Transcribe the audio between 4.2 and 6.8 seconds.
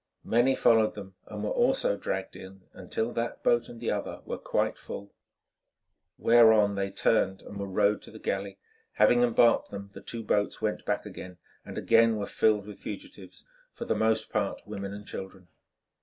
were quite full, whereon